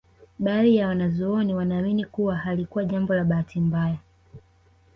Baadhi 0.39 0.75
ya 0.75 0.87
wanazuoni 0.87 1.53
wanaamini 1.55 2.05
kuwa 2.05 2.35
halikuwa 2.35 2.85
jambo 2.85 3.13
la 3.15 3.23
bahati 3.23 3.59
mbaya 3.59 3.97